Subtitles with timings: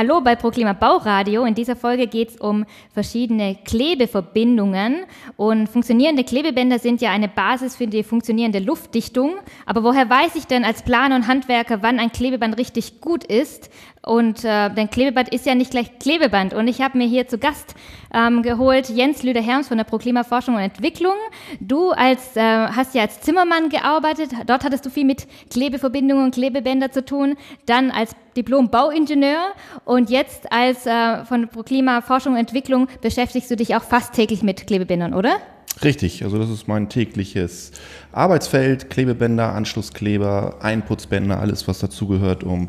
[0.00, 1.44] Hallo bei Proklima Bauradio.
[1.44, 5.04] In dieser Folge geht es um verschiedene Klebeverbindungen.
[5.36, 9.34] Und funktionierende Klebebänder sind ja eine Basis für die funktionierende Luftdichtung.
[9.66, 13.68] Aber woher weiß ich denn als Planer und Handwerker, wann ein Klebeband richtig gut ist?
[14.02, 16.54] Und äh, denn Klebeband ist ja nicht gleich Klebeband.
[16.54, 17.74] Und ich habe mir hier zu Gast
[18.14, 21.14] ähm, geholt Jens Lüder-Herms von der Proklima Forschung und Entwicklung.
[21.60, 24.30] Du als, äh, hast ja als Zimmermann gearbeitet.
[24.46, 27.36] Dort hattest du viel mit Klebeverbindungen und Klebebänder zu tun.
[27.66, 29.52] Dann als Diplom-Bauingenieur
[29.84, 34.42] und jetzt als äh, von Proklima Forschung und Entwicklung beschäftigst du dich auch fast täglich
[34.42, 35.36] mit Klebebändern, oder?
[35.84, 37.72] Richtig, also das ist mein tägliches
[38.12, 42.68] Arbeitsfeld, Klebebänder, Anschlusskleber, Einputzbänder, alles was dazugehört, um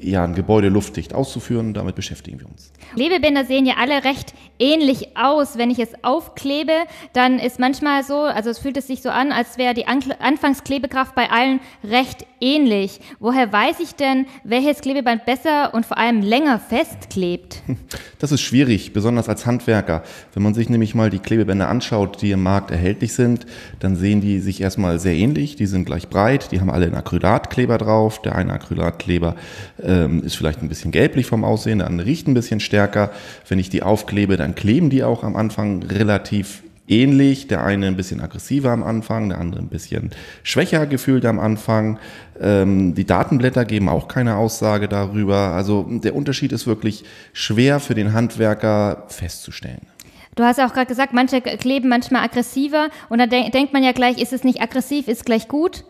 [0.00, 1.74] ja, ein Gebäude luftdicht auszuführen.
[1.74, 2.72] Damit beschäftigen wir uns.
[2.94, 5.58] Klebebänder sehen ja alle recht ähnlich aus.
[5.58, 6.72] Wenn ich es aufklebe,
[7.12, 11.14] dann ist manchmal so, also es fühlt es sich so an, als wäre die Anfangsklebekraft
[11.14, 13.00] bei allen recht ähnlich.
[13.18, 17.62] Woher weiß ich denn, welches Klebeband besser und vor allem länger festklebt?
[18.20, 20.02] Das ist schwierig, besonders als Handwerker.
[20.32, 23.44] Wenn man sich nämlich mal die Klebebänder anschaut, die im Markt erhältlich sind,
[23.80, 25.56] dann sehen die sich erstmal sehr ähnlich.
[25.56, 28.22] Die sind gleich breit, die haben alle einen Acrylatkleber drauf.
[28.22, 29.36] Der eine Acrylatkleber
[29.84, 33.10] ähm, ist vielleicht ein bisschen gelblich vom Aussehen, der andere riecht ein bisschen stärker.
[33.48, 37.48] Wenn ich die aufklebe, dann kleben die auch am Anfang relativ ähnlich.
[37.48, 40.10] Der eine ein bisschen aggressiver am Anfang, der andere ein bisschen
[40.42, 41.98] schwächer gefühlt am Anfang.
[42.40, 45.52] Ähm, die Datenblätter geben auch keine Aussage darüber.
[45.52, 49.86] Also der Unterschied ist wirklich schwer für den Handwerker festzustellen.
[50.34, 53.84] Du hast ja auch gerade gesagt, manche kleben manchmal aggressiver und da de denkt man
[53.84, 55.84] ja gleich, ist es nicht aggressiv, ist gleich gut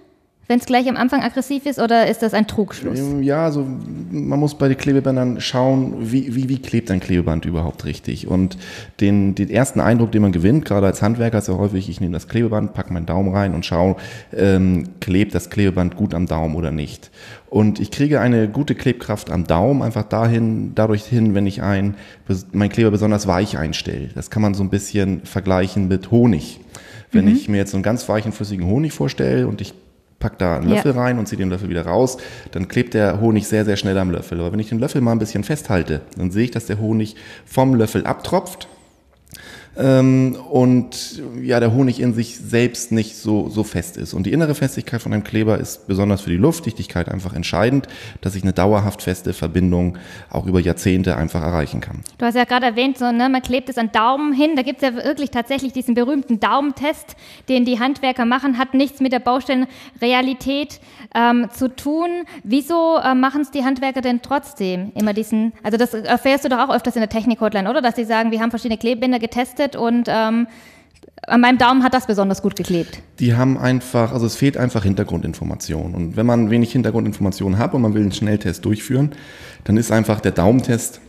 [0.47, 2.98] wenn es gleich am Anfang aggressiv ist oder ist das ein Trugschluss?
[2.98, 3.67] Ähm, ja, also
[4.11, 8.28] man muss bei den Klebebändern schauen, wie, wie, wie klebt ein Klebeband überhaupt richtig.
[8.28, 8.59] Und
[9.01, 12.12] den, den ersten Eindruck, den man gewinnt, gerade als Handwerker, ist ja häufig, ich nehme
[12.12, 13.97] das Klebeband, packe meinen Daumen rein und schaue,
[14.36, 17.11] ähm, klebt das Klebeband gut am Daumen oder nicht.
[17.48, 21.95] Und ich kriege eine gute Klebkraft am Daumen einfach dahin, dadurch hin, wenn ich ein,
[22.53, 24.08] mein Kleber besonders weich einstelle.
[24.14, 26.61] Das kann man so ein bisschen vergleichen mit Honig.
[27.12, 27.33] Wenn mhm.
[27.33, 29.73] ich mir jetzt so einen ganz weichen, flüssigen Honig vorstelle und ich
[30.24, 31.02] pack da einen Löffel ja.
[31.02, 32.17] rein und ziehe den Löffel wieder raus,
[32.52, 34.40] dann klebt der Honig sehr, sehr schnell am Löffel.
[34.40, 37.14] Aber wenn ich den Löffel mal ein bisschen festhalte, dann sehe ich, dass der Honig
[37.45, 38.67] vom Löffel abtropft
[39.77, 44.14] ähm, und ja, der Honig in sich selbst nicht so, so fest ist.
[44.14, 47.89] Und die innere Festigkeit von einem Kleber ist besonders für die Luftdichtigkeit einfach entscheidend,
[48.20, 49.98] dass ich eine dauerhaft feste Verbindung
[50.30, 52.01] auch über Jahrzehnte einfach erreichen kann.
[52.18, 54.57] Du hast ja gerade erwähnt, so, ne, man klebt es an Daumen hin.
[54.57, 57.17] Da gibt es ja wirklich tatsächlich diesen berühmten Daumentest,
[57.48, 60.80] den die Handwerker machen, hat nichts mit der Baustellenrealität
[61.14, 62.08] ähm, zu tun.
[62.45, 66.58] Wieso äh, machen es die Handwerker denn trotzdem immer diesen, also das erfährst du doch
[66.58, 67.83] auch öfters in der Technik-Hotline, oder?
[67.83, 70.47] Dass sie sagen, wir haben verschiedene Klebbänder getestet getestet und ähm,
[71.27, 73.01] an meinem Daumen hat das besonders gut geklebt.
[73.19, 75.95] Die haben einfach, also es fehlt einfach Hintergrundinformation.
[75.95, 79.13] Und wenn man wenig Hintergrundinformation hat und man will einen Schnelltest durchführen,
[79.64, 81.01] dann ist einfach der Daumentest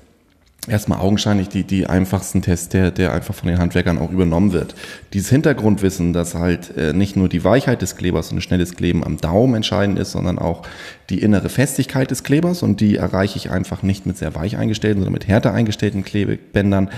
[0.68, 4.76] erstmal augenscheinlich die, die einfachsten Tests, der, der einfach von den Handwerkern auch übernommen wird.
[5.14, 9.04] Dieses Hintergrundwissen, dass halt äh, nicht nur die Weichheit des Klebers und ein schnelles Kleben
[9.04, 10.64] am Daumen entscheidend ist, sondern auch
[11.10, 15.02] die innere Festigkeit des Klebers und die erreiche ich einfach nicht mit sehr weich eingestellten,
[15.02, 16.90] sondern mit härter eingestellten Klebebändern.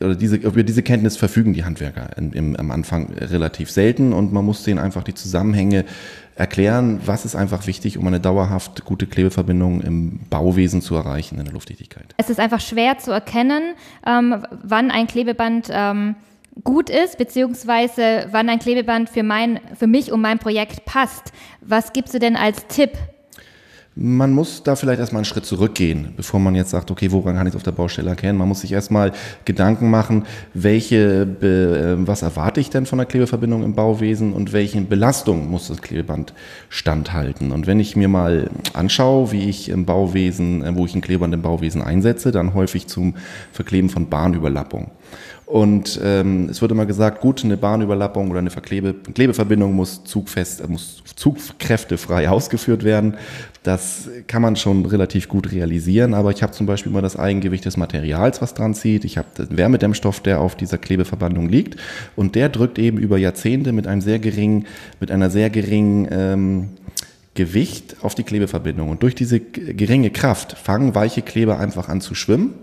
[0.00, 4.32] Oder diese, über diese Kenntnis verfügen die Handwerker im, im, am Anfang relativ selten und
[4.32, 5.84] man muss denen einfach die Zusammenhänge
[6.36, 11.44] erklären, was ist einfach wichtig, um eine dauerhaft gute Klebeverbindung im Bauwesen zu erreichen in
[11.44, 12.14] der Luftdichtigkeit.
[12.18, 13.74] Es ist einfach schwer zu erkennen,
[14.06, 16.14] ähm, wann ein Klebeband ähm,
[16.62, 21.32] gut ist, beziehungsweise wann ein Klebeband für, mein, für mich und mein Projekt passt.
[21.62, 22.92] Was gibst du denn als Tipp?
[23.98, 27.46] Man muss da vielleicht erstmal einen Schritt zurückgehen, bevor man jetzt sagt, okay, woran kann
[27.46, 28.36] ich es auf der Baustelle erkennen?
[28.36, 29.12] Man muss sich erstmal
[29.46, 34.86] Gedanken machen, welche, äh, was erwarte ich denn von der Klebeverbindung im Bauwesen und welchen
[34.86, 36.34] Belastung muss das Klebeband
[36.68, 37.52] standhalten?
[37.52, 41.32] Und wenn ich mir mal anschaue, wie ich im Bauwesen, äh, wo ich ein Klebeband
[41.32, 43.14] im Bauwesen einsetze, dann häufig zum
[43.50, 44.90] Verkleben von Bahnüberlappung.
[45.46, 50.60] Und ähm, es wird immer gesagt, gut, eine Bahnüberlappung oder eine Verklebe Klebeverbindung muss zugfest,
[50.60, 53.14] äh, muss zugkräftefrei ausgeführt werden.
[53.62, 57.64] Das kann man schon relativ gut realisieren, aber ich habe zum Beispiel immer das Eigengewicht
[57.64, 59.04] des Materials, was dran zieht.
[59.04, 61.76] Ich habe den Wärmedämmstoff, der auf dieser Klebeverbandung liegt
[62.16, 64.66] und der drückt eben über Jahrzehnte mit einem sehr geringen,
[64.98, 66.68] mit einer sehr geringen ähm,
[67.36, 68.88] Gewicht auf die Klebeverbindung.
[68.88, 72.54] Und durch diese geringe Kraft fangen weiche Kleber einfach an zu schwimmen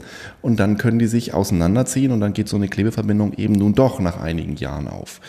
[0.41, 4.01] und dann können die sich auseinanderziehen und dann geht so eine Klebeverbindung eben nun doch
[4.01, 5.21] nach einigen Jahren auf.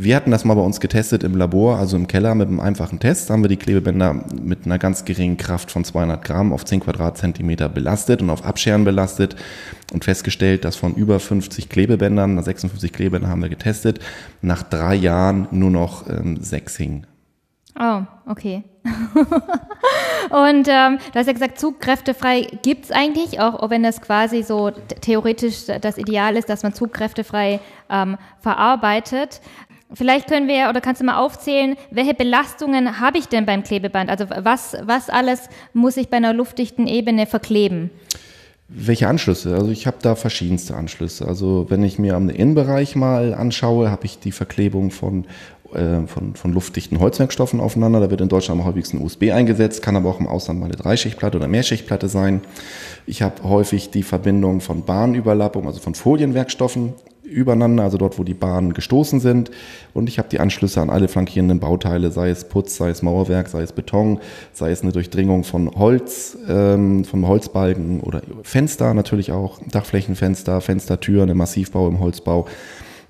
[0.00, 3.00] Wir hatten das mal bei uns getestet im Labor, also im Keller mit einem einfachen
[3.00, 3.30] Test.
[3.30, 7.68] Haben wir die Klebebänder mit einer ganz geringen Kraft von 200 Gramm auf 10 Quadratzentimeter
[7.68, 9.34] belastet und auf Abscheren belastet
[9.92, 13.98] und festgestellt, dass von über 50 Klebebändern, 56 Klebebänder haben wir getestet,
[14.40, 17.07] nach drei Jahren nur noch ähm, sechs hingen.
[17.80, 18.64] Oh, okay.
[20.30, 24.70] und ähm, du hast ja gesagt, zugkräftefrei gibt es eigentlich, auch wenn das quasi so
[25.00, 29.40] theoretisch das Ideal ist, dass man zugkräftefrei ähm, verarbeitet.
[29.92, 34.10] Vielleicht können wir oder kannst du mal aufzählen, welche Belastungen habe ich denn beim Klebeband?
[34.10, 37.90] Also was, was alles muss ich bei einer luftdichten Ebene verkleben?
[38.70, 39.54] Welche Anschlüsse?
[39.54, 41.26] Also ich habe da verschiedenste Anschlüsse.
[41.26, 45.24] Also wenn ich mir am Innenbereich mal anschaue, habe ich die Verklebung von
[45.74, 48.00] äh, von, von luftdichten Holzwerkstoffen aufeinander.
[48.00, 50.76] Da wird in Deutschland am häufigsten USB eingesetzt, kann aber auch im Ausland mal eine
[50.76, 52.40] Dreischichtplatte oder Mehrschichtplatte sein.
[53.06, 56.94] Ich habe häufig die Verbindung von Bahnüberlappung, also von Folienwerkstoffen
[57.28, 59.50] übereinander, also dort, wo die Bahnen gestoßen sind.
[59.94, 63.48] Und ich habe die Anschlüsse an alle flankierenden Bauteile, sei es Putz, sei es Mauerwerk,
[63.48, 64.20] sei es Beton,
[64.52, 71.28] sei es eine Durchdringung von Holz, ähm, von Holzbalken oder Fenster natürlich auch, Dachflächenfenster, Fenstertüren,
[71.28, 72.46] im Massivbau, im Holzbau.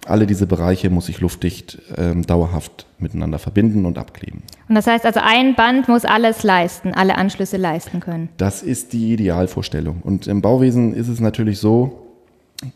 [0.06, 4.42] Alle diese Bereiche muss ich luftdicht ähm, dauerhaft miteinander verbinden und abkleben.
[4.68, 8.28] Und das heißt also, ein Band muss alles leisten, alle Anschlüsse leisten können.
[8.36, 10.00] Das ist die Idealvorstellung.
[10.02, 12.06] Und im Bauwesen ist es natürlich so,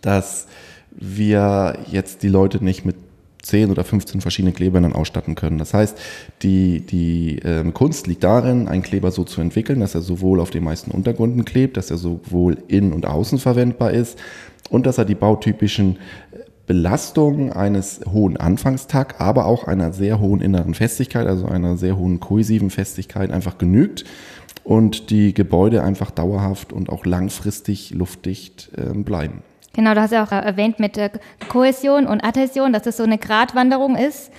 [0.00, 0.46] dass
[0.90, 2.96] wir jetzt die Leute nicht mit
[3.42, 5.58] 10 oder 15 verschiedenen Klebern ausstatten können.
[5.58, 5.98] Das heißt,
[6.42, 10.50] die, die ähm, Kunst liegt darin, einen Kleber so zu entwickeln, dass er sowohl auf
[10.50, 14.18] den meisten Untergründen klebt, dass er sowohl innen und außen verwendbar ist
[14.70, 15.98] und dass er die bautypischen
[16.72, 22.18] Belastung eines hohen Anfangstag, aber auch einer sehr hohen inneren Festigkeit, also einer sehr hohen
[22.18, 24.06] kohäsiven Festigkeit einfach genügt
[24.64, 29.42] und die Gebäude einfach dauerhaft und auch langfristig luftdicht äh, bleiben.
[29.74, 31.10] Genau, du hast ja auch erwähnt mit äh,
[31.50, 34.30] Kohäsion und Adhäsion, dass das so eine Gratwanderung ist.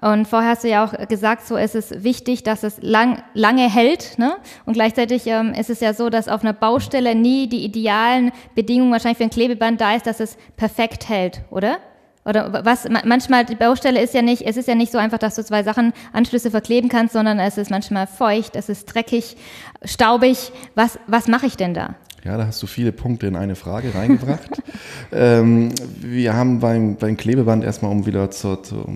[0.00, 3.68] Und vorher hast du ja auch gesagt, so ist es wichtig, dass es lang, lange
[3.68, 4.18] hält.
[4.18, 4.36] Ne?
[4.64, 8.92] Und gleichzeitig ähm, ist es ja so, dass auf einer Baustelle nie die idealen Bedingungen
[8.92, 11.78] wahrscheinlich für ein Klebeband da ist, dass es perfekt hält, oder?
[12.24, 15.36] Oder was manchmal die Baustelle ist ja nicht, es ist ja nicht so einfach, dass
[15.36, 19.36] du zwei Sachen Anschlüsse verkleben kannst, sondern es ist manchmal feucht, es ist dreckig,
[19.82, 20.52] staubig.
[20.74, 21.94] Was was mache ich denn da?
[22.24, 24.62] Ja, da hast du viele Punkte in eine Frage reingebracht.
[25.12, 25.70] ähm,
[26.00, 28.86] wir haben beim, beim Klebeband erstmal, um wieder zur, zur,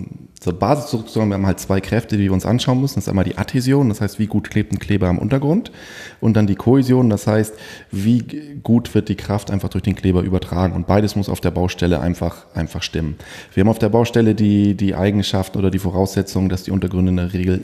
[0.43, 2.95] zur Basis zurückzukommen, wir haben halt zwei Kräfte, die wir uns anschauen müssen.
[2.95, 5.71] Das ist einmal die Adhäsion, das heißt, wie gut klebt ein Kleber am Untergrund.
[6.19, 7.53] Und dann die Kohäsion, das heißt,
[7.91, 8.23] wie
[8.61, 10.73] gut wird die Kraft einfach durch den Kleber übertragen.
[10.73, 13.15] Und beides muss auf der Baustelle einfach, einfach stimmen.
[13.53, 17.17] Wir haben auf der Baustelle die, die Eigenschaft oder die Voraussetzung, dass die Untergründe in
[17.17, 17.55] der Regel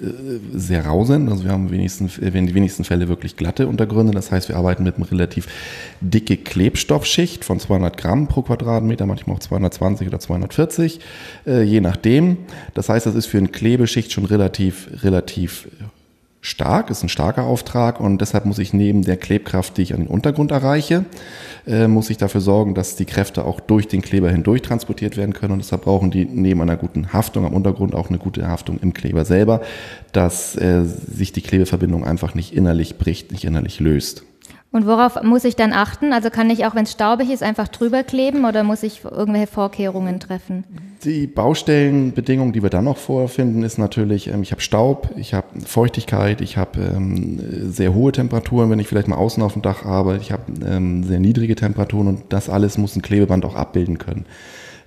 [0.53, 1.29] äh, sehr rau sind.
[1.29, 4.13] Also wir haben wenigstens, in die wenigsten Fälle wirklich glatte Untergründe.
[4.13, 5.47] Das heißt, wir arbeiten mit einem relativ
[5.99, 11.01] dicke Klebstoffschicht von 200 Gramm pro Quadratmeter, manchmal auch 220 oder 240,
[11.45, 12.37] äh, je nachdem.
[12.73, 15.67] Das heißt, das ist für eine Klebeschicht schon relativ, relativ
[16.41, 20.01] stark, ist ein starker Auftrag und deshalb muss ich neben der Klebkraft, die ich an
[20.01, 21.03] den Untergrund erreiche,
[21.67, 25.33] äh, muss ich dafür sorgen, dass die Kräfte auch durch den Kleber hindurch transportiert werden
[25.33, 28.79] können und deshalb brauchen die neben einer guten Haftung am Untergrund auch eine gute Haftung
[28.79, 29.61] im Kleber selber,
[30.13, 34.23] dass äh, sich die Klebeverbindung einfach nicht innerlich bricht, nicht innerlich löst.
[34.71, 36.13] Und worauf muss ich dann achten?
[36.13, 39.47] Also kann ich auch, wenn es staubig ist, einfach drüber kleben oder muss ich irgendwelche
[39.47, 40.63] Vorkehrungen treffen?
[41.03, 45.47] Die Baustellenbedingung, die wir dann noch vorfinden, ist natürlich, ähm, ich habe Staub, ich habe
[45.65, 49.85] Feuchtigkeit, ich habe ähm, sehr hohe Temperaturen, wenn ich vielleicht mal außen auf dem Dach
[49.85, 53.97] arbeite, ich habe ähm, sehr niedrige Temperaturen und das alles muss ein Klebeband auch abbilden
[53.97, 54.25] können.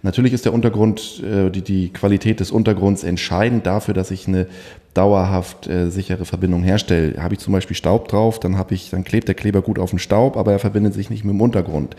[0.02, 4.46] Natürlich ist der Untergrund, äh, die, die Qualität des Untergrunds entscheidend dafür, dass ich eine
[4.94, 7.22] dauerhaft äh, sichere Verbindung herstelle.
[7.22, 9.90] Habe ich zum Beispiel Staub drauf, dann habe ich, dann klebt der Kleber gut auf
[9.90, 11.96] den Staub, aber er verbindet sich nicht mit dem Untergrund.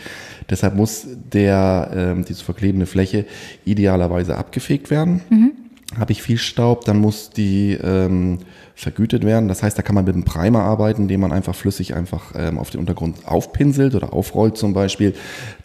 [0.49, 3.25] Deshalb muss der, ähm, diese verklebende Fläche
[3.65, 5.21] idealerweise abgefegt werden.
[5.29, 5.51] Mhm.
[5.97, 8.39] Habe ich viel Staub, dann muss die ähm,
[8.75, 9.47] vergütet werden.
[9.47, 12.57] Das heißt, da kann man mit einem Primer arbeiten, den man einfach flüssig einfach ähm,
[12.57, 15.13] auf den Untergrund aufpinselt oder aufrollt zum Beispiel.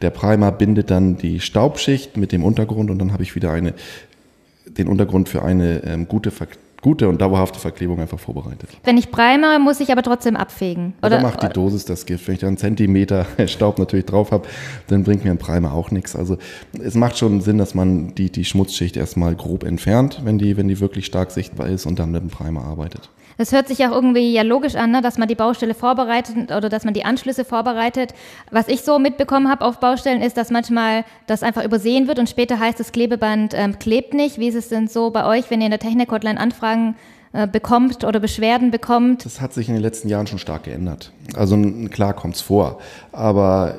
[0.03, 3.75] Der Primer bindet dann die Staubschicht mit dem Untergrund und dann habe ich wieder eine,
[4.67, 8.71] den Untergrund für eine ähm, gute Verklebung gute und dauerhafte Verklebung einfach vorbereitet.
[8.85, 10.95] Wenn ich primere, muss ich aber trotzdem abfegen.
[10.99, 12.27] Oder, oder macht die Dosis das Gift.
[12.29, 14.47] Wenn ich da einen Zentimeter Staub natürlich drauf habe,
[14.87, 16.15] dann bringt mir ein Primer auch nichts.
[16.15, 16.39] Also
[16.81, 20.69] es macht schon Sinn, dass man die, die Schmutzschicht erstmal grob entfernt, wenn die, wenn
[20.69, 23.11] die wirklich stark sichtbar ist und dann mit dem Primer arbeitet.
[23.38, 25.00] Das hört sich auch irgendwie ja logisch an, ne?
[25.00, 28.12] dass man die Baustelle vorbereitet oder dass man die Anschlüsse vorbereitet.
[28.50, 32.28] Was ich so mitbekommen habe auf Baustellen ist, dass manchmal das einfach übersehen wird und
[32.28, 34.38] später heißt, das Klebeband ähm, klebt nicht.
[34.38, 36.97] Wie ist es denn so bei euch, wenn ihr in der Technik-Hotline Anfragen
[37.33, 39.25] äh, bekommt oder Beschwerden bekommt?
[39.25, 41.12] Das hat sich in den letzten Jahren schon stark geändert.
[41.37, 41.57] Also
[41.90, 42.78] klar kommt es vor,
[43.12, 43.76] aber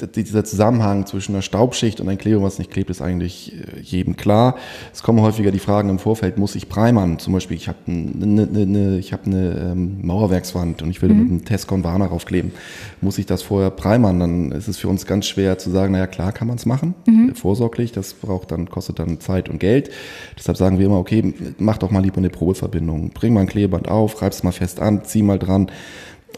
[0.00, 4.16] dieser Zusammenhang zwischen einer Staubschicht und ein Klebe, was nicht klebt, ist eigentlich äh, jedem
[4.16, 4.56] klar.
[4.92, 7.18] Es kommen häufiger die Fragen im Vorfeld, muss ich primern?
[7.18, 11.10] Zum Beispiel, ich habe eine, eine, eine, ich hab eine ähm, Mauerwerkswand und ich will
[11.10, 11.18] mhm.
[11.18, 12.52] mit einem Tescon Warner raufkleben.
[13.00, 14.20] Muss ich das vorher primern?
[14.20, 16.94] Dann ist es für uns ganz schwer zu sagen, naja, klar kann man es machen,
[17.06, 17.34] mhm.
[17.34, 17.92] vorsorglich.
[17.92, 19.90] Das braucht dann, kostet dann Zeit und Geld.
[20.38, 23.10] Deshalb sagen wir immer, okay, mach doch mal lieber eine Probeverbindung.
[23.10, 25.70] Bring mal ein Klebeband auf, reib's mal fest an, zieh mal dran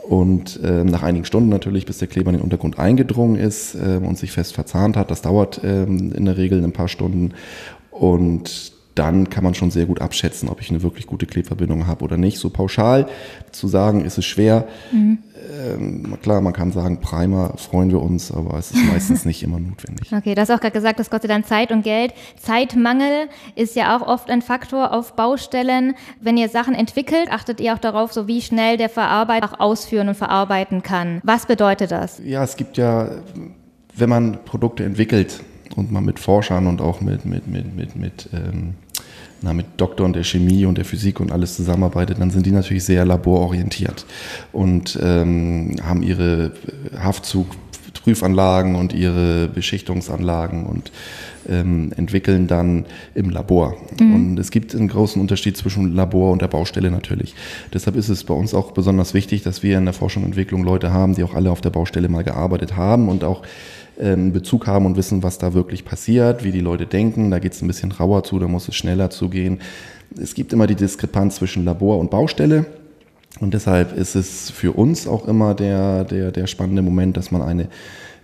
[0.08, 4.00] und äh, nach einigen Stunden natürlich, bis der Kleber in den Untergrund eingedrungen ist äh,
[4.02, 7.34] und sich fest verzahnt hat, das dauert äh, in der Regel ein paar Stunden.
[7.90, 12.04] Und dann kann man schon sehr gut abschätzen, ob ich eine wirklich gute Klebverbindung habe
[12.04, 12.38] oder nicht.
[12.38, 13.08] So pauschal
[13.52, 14.66] zu sagen, ist es schwer.
[14.90, 15.18] Mhm.
[15.66, 19.60] Ähm, klar, man kann sagen, Primer freuen wir uns, aber es ist meistens nicht immer
[19.60, 20.12] notwendig.
[20.12, 22.12] Okay, du hast auch gerade gesagt, das kostet dann Zeit und Geld.
[22.40, 25.94] Zeitmangel ist ja auch oft ein Faktor auf Baustellen.
[26.20, 30.08] Wenn ihr Sachen entwickelt, achtet ihr auch darauf, so wie schnell der Verarbeiter auch ausführen
[30.08, 31.20] und verarbeiten kann.
[31.22, 32.20] Was bedeutet das?
[32.24, 33.10] Ja, es gibt ja,
[33.94, 35.40] wenn man Produkte entwickelt
[35.76, 38.74] und man mit Forschern und auch mit, mit, mit, mit, mit ähm,
[39.42, 42.85] na, mit Doktoren der Chemie und der Physik und alles zusammenarbeitet, dann sind die natürlich
[42.85, 44.04] sehr labororientiert
[44.52, 46.52] und ähm, haben ihre
[46.99, 50.90] Haftzugprüfanlagen und ihre Beschichtungsanlagen und
[51.49, 53.76] ähm, entwickeln dann im Labor.
[53.99, 54.14] Mhm.
[54.14, 57.35] Und es gibt einen großen Unterschied zwischen Labor und der Baustelle natürlich.
[57.73, 60.64] Deshalb ist es bei uns auch besonders wichtig, dass wir in der Forschung und Entwicklung
[60.64, 63.42] Leute haben, die auch alle auf der Baustelle mal gearbeitet haben und auch
[63.98, 67.30] ähm, Bezug haben und wissen, was da wirklich passiert, wie die Leute denken.
[67.30, 69.60] Da geht es ein bisschen rauer zu, da muss es schneller zugehen.
[70.20, 72.66] Es gibt immer die Diskrepanz zwischen Labor und Baustelle.
[73.40, 77.42] Und deshalb ist es für uns auch immer der, der, der spannende Moment, dass man
[77.42, 77.68] eine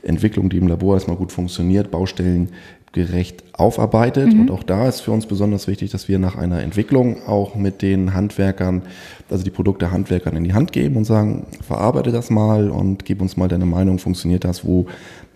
[0.02, 4.32] Entwicklung, die im Labor erstmal gut funktioniert, baustellengerecht aufarbeitet.
[4.32, 4.40] Mhm.
[4.40, 7.80] Und auch da ist für uns besonders wichtig, dass wir nach einer Entwicklung auch mit
[7.82, 8.82] den Handwerkern,
[9.30, 13.22] also die Produkte Handwerkern in die Hand geben und sagen, verarbeite das mal und gib
[13.22, 14.86] uns mal deine Meinung, funktioniert das, wo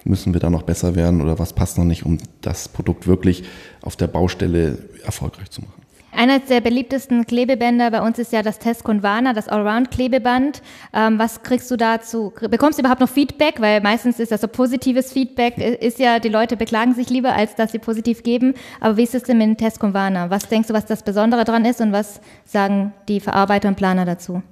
[0.08, 3.44] müssen wir da noch besser werden oder was passt noch nicht, um das Produkt wirklich
[3.82, 5.78] auf der Baustelle erfolgreich zu machen.
[6.10, 10.62] Eines der beliebtesten Klebebänder bei uns ist ja das Test Convana, das Allround-Klebeband.
[10.92, 12.32] Ähm, was kriegst du dazu?
[12.50, 13.60] Bekommst du überhaupt noch Feedback?
[13.60, 17.54] Weil meistens ist das so positives Feedback, ist ja, die Leute beklagen sich lieber, als
[17.54, 18.54] dass sie positiv geben.
[18.80, 20.30] Aber wie ist es denn mit dem Test Convana?
[20.30, 24.06] Was denkst du, was das Besondere dran ist und was sagen die Verarbeiter und Planer
[24.06, 24.42] dazu?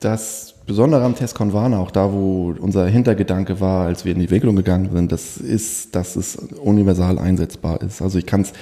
[0.00, 4.26] Das Besondere am Test Convana, auch da, wo unser Hintergedanke war, als wir in die
[4.26, 8.00] Entwicklung gegangen sind, das ist, dass es universal einsetzbar ist.
[8.00, 8.52] Also ich kann es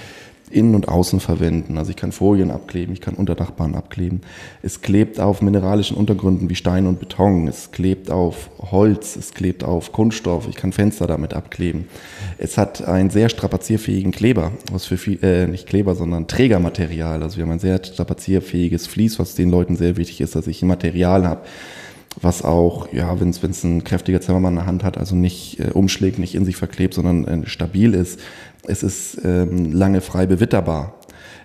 [0.51, 1.79] innen und außen verwenden.
[1.79, 4.21] Also ich kann Folien abkleben, ich kann Unterdachbahnen abkleben.
[4.63, 7.49] Es klebt auf mineralischen Untergründen wie Stein und Beton.
[7.49, 10.49] Es klebt auf Holz, es klebt auf Kunststoff.
[10.49, 11.87] Ich kann Fenster damit abkleben.
[12.39, 17.23] Es hat einen sehr strapazierfähigen Kleber, was für viel, äh, nicht Kleber, sondern Trägermaterial.
[17.23, 20.63] Also wir haben ein sehr strapazierfähiges Vlies, was den Leuten sehr wichtig ist, dass ich
[20.63, 21.43] ein Material habe
[22.21, 25.71] was auch, ja, wenn es ein kräftiger Zimmermann in der Hand hat, also nicht äh,
[25.73, 28.21] umschlägt, nicht in sich verklebt, sondern äh, stabil ist,
[28.67, 30.95] es ist ähm, lange frei bewitterbar.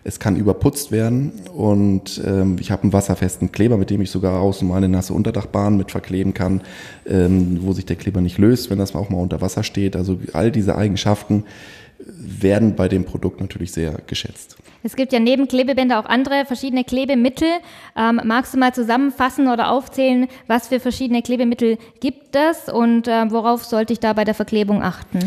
[0.03, 4.39] Es kann überputzt werden und ähm, ich habe einen wasserfesten Kleber, mit dem ich sogar
[4.41, 6.61] außen mal eine nasse Unterdachbahn mit verkleben kann,
[7.05, 9.95] ähm, wo sich der Kleber nicht löst, wenn das auch mal unter Wasser steht.
[9.95, 11.43] Also all diese Eigenschaften
[11.99, 14.57] werden bei dem Produkt natürlich sehr geschätzt.
[14.83, 17.47] Es gibt ja neben Klebebänder auch andere verschiedene Klebemittel.
[17.95, 23.29] Ähm, magst du mal zusammenfassen oder aufzählen, was für verschiedene Klebemittel gibt es und äh,
[23.29, 25.19] worauf sollte ich da bei der Verklebung achten?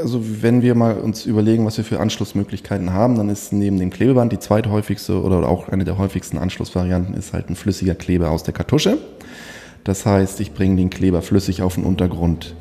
[0.00, 3.90] Also wenn wir mal uns überlegen, was wir für Anschlussmöglichkeiten haben, dann ist neben dem
[3.90, 8.44] Klebeband die zweithäufigste oder auch eine der häufigsten Anschlussvarianten ist halt ein flüssiger Kleber aus
[8.44, 8.98] der Kartusche.
[9.84, 12.54] Das heißt, ich bringe den Kleber flüssig auf den Untergrund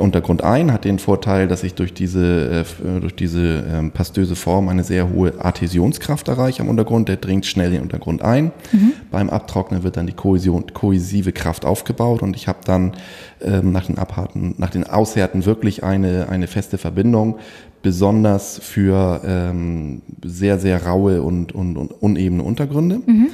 [0.00, 4.68] Untergrund ein, hat den Vorteil, dass ich durch diese, äh, durch diese ähm, pastöse Form
[4.68, 7.08] eine sehr hohe Adhäsionskraft erreiche am Untergrund.
[7.08, 8.52] Der dringt schnell in den Untergrund ein.
[8.72, 8.92] Mhm.
[9.10, 12.92] Beim Abtrocknen wird dann die Kohäsion, kohäsive Kraft aufgebaut und ich habe dann
[13.42, 17.38] ähm, nach den Abharten, nach den Aushärten wirklich eine, eine feste Verbindung,
[17.82, 23.00] besonders für ähm, sehr, sehr raue und, und, und unebene Untergründe.
[23.06, 23.28] Mhm.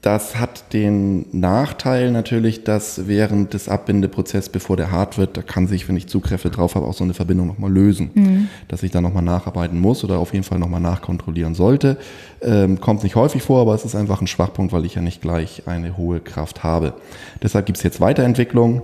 [0.00, 5.66] Das hat den Nachteil natürlich, dass während des Abbindeprozesses, bevor der hart wird, da kann
[5.66, 8.10] sich, wenn ich Zugkräfte drauf habe, auch so eine Verbindung nochmal lösen.
[8.14, 8.48] Mhm.
[8.68, 11.96] Dass ich da nochmal nacharbeiten muss oder auf jeden Fall nochmal nachkontrollieren sollte.
[12.40, 15.20] Ähm, kommt nicht häufig vor, aber es ist einfach ein Schwachpunkt, weil ich ja nicht
[15.20, 16.94] gleich eine hohe Kraft habe.
[17.42, 18.82] Deshalb gibt es jetzt Weiterentwicklungen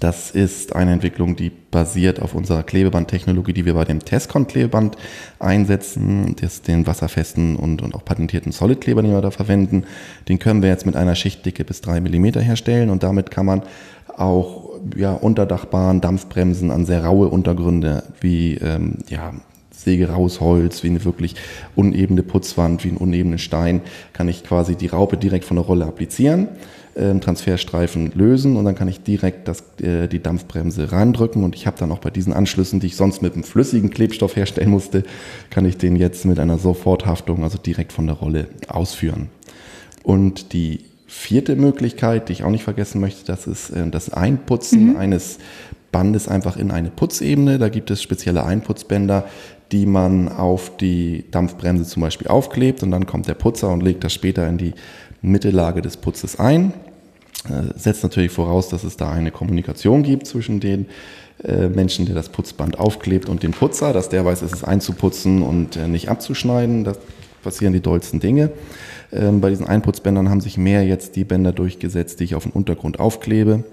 [0.00, 4.96] das ist eine Entwicklung, die basiert auf unserer Klebebandtechnologie, die wir bei dem Tescon-Klebeband
[5.38, 9.84] einsetzen, das, den wasserfesten und, und auch patentierten Solid-Kleber, den wir da verwenden.
[10.28, 13.62] Den können wir jetzt mit einer Schichtdicke bis drei Millimeter herstellen und damit kann man
[14.16, 19.32] auch ja, Unterdachbahn, Dampfbremsen an sehr raue Untergründe wie ähm, ja,
[19.70, 21.34] säge raus Holz, wie eine wirklich
[21.74, 23.80] unebene Putzwand, wie einen unebenen Stein,
[24.12, 26.48] kann ich quasi die Raupe direkt von der Rolle applizieren,
[26.94, 31.66] äh, Transferstreifen lösen und dann kann ich direkt das, äh, die Dampfbremse reindrücken und ich
[31.66, 35.02] habe dann auch bei diesen Anschlüssen, die ich sonst mit einem flüssigen Klebstoff herstellen musste,
[35.50, 39.28] kann ich den jetzt mit einer Soforthaftung, also direkt von der Rolle ausführen.
[40.02, 44.90] Und die vierte Möglichkeit, die ich auch nicht vergessen möchte, das ist äh, das Einputzen
[44.90, 44.96] mhm.
[44.96, 45.38] eines
[45.92, 47.58] Bandes einfach in eine Putzebene.
[47.58, 49.26] Da gibt es spezielle Einputzbänder,
[49.70, 54.02] die man auf die Dampfbremse zum Beispiel aufklebt und dann kommt der Putzer und legt
[54.04, 54.72] das später in die
[55.22, 56.74] Mittellage des Putzes ein.
[57.48, 60.86] Äh, setzt natürlich voraus, dass es da eine Kommunikation gibt zwischen den
[61.42, 65.42] äh, Menschen, der das Putzband aufklebt und dem Putzer, dass der weiß, es ist einzuputzen
[65.42, 66.84] und äh, nicht abzuschneiden.
[66.84, 66.92] Da
[67.42, 68.50] passieren die dollsten Dinge.
[69.12, 72.52] Ähm, bei diesen Einputzbändern haben sich mehr jetzt die Bänder durchgesetzt, die ich auf den
[72.52, 73.64] Untergrund aufklebe,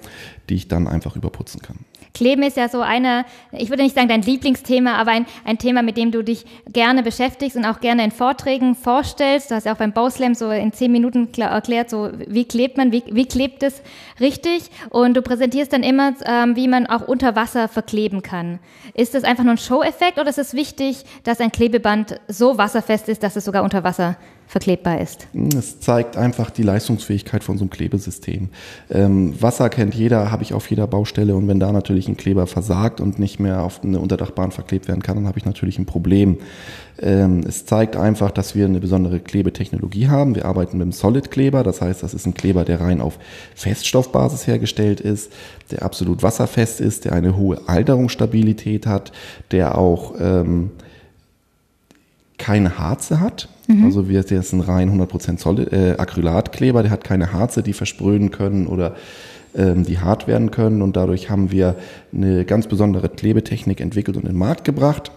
[0.50, 1.78] die ich dann einfach überputzen kann.
[2.14, 5.82] Kleben ist ja so eine, ich würde nicht sagen dein Lieblingsthema, aber ein, ein Thema,
[5.82, 9.52] mit dem du dich gerne beschäftigst und auch gerne in Vorträgen vorstellst.
[9.52, 12.92] Du hast ja auch beim Bauslam so in zehn Minuten erklärt, so wie klebt man,
[12.92, 13.82] wie, wie klebt es
[14.20, 14.70] richtig.
[14.90, 18.60] Und du präsentierst dann immer, ähm, wie man auch unter Wasser verkleben kann.
[18.94, 23.10] Ist das einfach nur ein Show-Effekt oder ist es wichtig, dass ein Klebeband so wasserfest
[23.10, 24.18] ist, dass es sogar unter Wasser
[24.50, 25.28] verklebbar ist.
[25.56, 28.50] Es zeigt einfach die Leistungsfähigkeit von so einem Klebesystem.
[28.90, 32.48] Ähm, Wasser kennt jeder, habe ich auf jeder Baustelle und wenn da natürlich ein Kleber
[32.48, 35.86] versagt und nicht mehr auf eine Unterdachbahn verklebt werden kann, dann habe ich natürlich ein
[35.86, 36.40] Problem.
[37.00, 40.34] Ähm, es zeigt einfach, dass wir eine besondere Klebetechnologie haben.
[40.34, 43.20] Wir arbeiten mit einem Solid-Kleber, das heißt, das ist ein Kleber, der rein auf
[44.10, 45.32] Feststoffbasis hergestellt ist,
[45.72, 49.12] der absolut wasserfest ist, der eine hohe Alterungsstabilität hat,
[49.52, 50.72] der auch ähm,
[52.38, 53.50] keine Harze hat.
[53.68, 53.86] Mhm.
[53.86, 57.74] Also wir, der ist ein rein 100% Solid, äh, Acrylatkleber, der hat keine Harze, die
[57.74, 58.96] verspröhen können oder
[59.56, 60.82] ähm, die hart werden können.
[60.82, 61.76] Und dadurch haben wir
[62.14, 65.12] eine ganz besondere Klebetechnik entwickelt und in den Markt gebracht.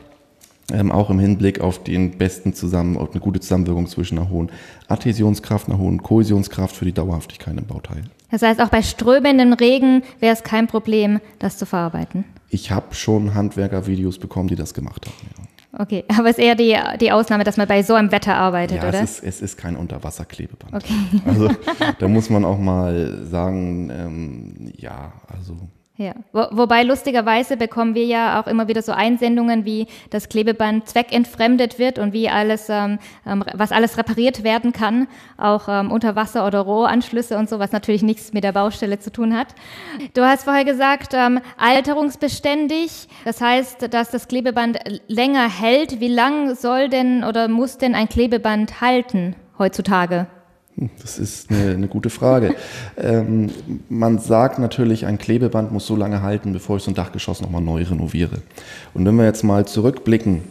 [0.70, 4.50] Ähm, auch im Hinblick auf den besten Zusammen, auf eine gute Zusammenwirkung zwischen einer hohen
[4.88, 8.04] Adhäsionskraft, einer hohen Kohäsionskraft für die Dauerhaftigkeit im Bauteil.
[8.32, 12.24] Das heißt, auch bei strömenden Regen wäre es kein Problem, das zu verarbeiten.
[12.48, 15.14] Ich habe schon Handwerkervideos bekommen, die das gemacht haben.
[15.36, 15.80] Ja.
[15.82, 18.82] Okay, aber es ist eher die, die Ausnahme, dass man bei so einem Wetter arbeitet,
[18.82, 19.02] ja, oder?
[19.02, 20.74] Es ist, es ist kein Unterwasserklebeband.
[20.74, 20.94] Okay.
[21.26, 21.50] Also
[21.98, 25.56] da muss man auch mal sagen, ähm, ja, also
[25.96, 30.88] ja, Wo, wobei lustigerweise bekommen wir ja auch immer wieder so Einsendungen, wie das Klebeband
[30.88, 35.06] zweckentfremdet wird und wie alles, ähm, ähm, was alles repariert werden kann,
[35.36, 39.36] auch ähm, Unterwasser- oder Rohranschlüsse und so, was natürlich nichts mit der Baustelle zu tun
[39.36, 39.48] hat.
[40.14, 46.00] Du hast vorher gesagt, ähm, alterungsbeständig, das heißt, dass das Klebeband länger hält.
[46.00, 50.26] Wie lang soll denn oder muss denn ein Klebeband halten heutzutage?
[51.00, 52.54] Das ist eine, eine gute Frage.
[52.96, 53.50] ähm,
[53.88, 57.62] man sagt natürlich, ein Klebeband muss so lange halten, bevor ich so ein Dachgeschoss nochmal
[57.62, 58.38] neu renoviere.
[58.94, 60.42] Und wenn wir jetzt mal zurückblicken,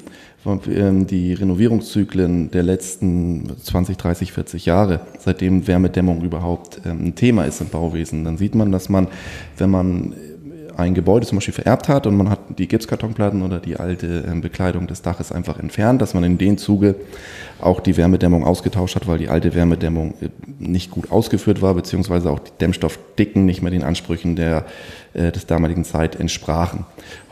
[0.46, 7.46] ähm, die Renovierungszyklen der letzten 20, 30, 40 Jahre, seitdem Wärmedämmung überhaupt ähm, ein Thema
[7.46, 9.08] ist im Bauwesen, dann sieht man, dass man,
[9.58, 10.16] wenn man
[10.82, 14.42] ein Gebäude zum Beispiel vererbt hat und man hat die Gipskartonplatten oder die alte ähm,
[14.42, 16.96] Bekleidung des Daches einfach entfernt, dass man in dem Zuge
[17.60, 22.30] auch die Wärmedämmung ausgetauscht hat, weil die alte Wärmedämmung äh, nicht gut ausgeführt war, beziehungsweise
[22.30, 24.66] auch die Dämmstoffdicken nicht mehr den Ansprüchen der,
[25.14, 26.86] äh, des damaligen Zeit entsprachen.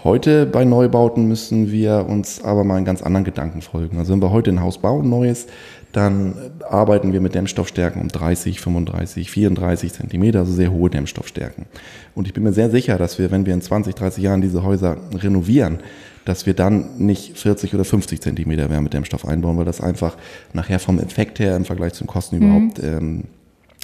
[0.03, 3.97] Heute bei Neubauten müssen wir uns aber mal einen ganz anderen Gedanken folgen.
[3.97, 5.47] Also wenn wir heute ein Haus bauen, neues,
[5.91, 6.35] dann
[6.69, 11.65] arbeiten wir mit Dämmstoffstärken um 30, 35, 34 Zentimeter, also sehr hohe Dämmstoffstärken.
[12.13, 14.63] Und ich bin mir sehr sicher, dass wir, wenn wir in 20, 30 Jahren diese
[14.63, 15.79] Häuser renovieren,
[16.25, 20.15] dass wir dann nicht 40 oder 50 Zentimeter Wärmedämmstoff einbauen, weil das einfach
[20.53, 22.43] nachher vom Effekt her im Vergleich zum Kosten mhm.
[22.43, 23.23] überhaupt ähm,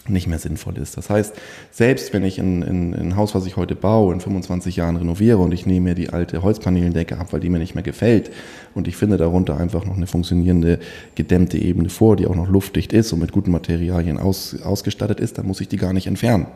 [0.08, 0.98] nicht mehr sinnvoll ist.
[0.98, 1.34] Das heißt,
[1.72, 5.40] selbst wenn ich ein, ein, ein Haus, was ich heute baue, in 25 Jahren renoviere
[5.40, 8.32] und ich nehme mir die alte Holzpaneelendecke ab, weil die mir nicht mehr gefällt
[8.76, 10.80] und ich finde darunter einfach noch eine funktionierende
[11.16, 15.38] gedämmte Ebene vor, die auch noch luftdicht ist und mit guten Materialien aus, ausgestattet ist,
[15.38, 16.48] dann muss ich die gar nicht entfernen.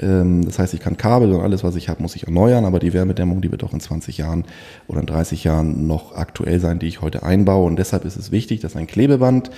[0.00, 2.80] Ähm, das heißt, ich kann Kabel und alles, was ich habe, muss ich erneuern, aber
[2.80, 4.44] die Wärmedämmung, die wird auch in 20 Jahren
[4.88, 7.66] oder in 30 Jahren noch aktuell sein, die ich heute einbaue.
[7.66, 9.50] Und deshalb ist es wichtig, dass ein Klebeband